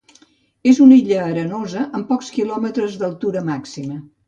[0.71, 4.03] És una illa arenosa amb pocs quilòmetres d'altura màxima.